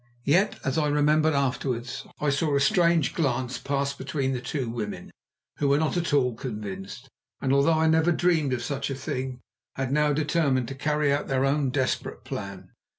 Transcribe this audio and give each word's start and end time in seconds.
Yet, 0.25 0.57
as 0.65 0.79
I 0.79 0.87
remembered 0.87 1.35
afterwards, 1.35 2.07
I 2.19 2.31
saw 2.31 2.55
a 2.55 2.59
strange 2.59 3.13
glance 3.13 3.59
pass 3.59 3.93
between 3.93 4.33
the 4.33 4.41
two 4.41 4.67
women, 4.67 5.11
who 5.57 5.67
were 5.67 5.77
not 5.77 5.95
at 5.95 6.11
all 6.11 6.33
convinced, 6.33 7.07
and, 7.39 7.53
although 7.53 7.77
I 7.77 7.85
never 7.85 8.11
dreamed 8.11 8.53
of 8.53 8.63
such 8.63 8.89
a 8.89 8.95
thing, 8.95 9.41
had 9.75 9.91
now 9.91 10.11
determined 10.11 10.69
to 10.69 10.73
carry 10.73 11.13
out 11.13 11.27
their 11.27 11.45
own 11.45 11.69
desperate 11.69 12.23
plan. 12.23 12.71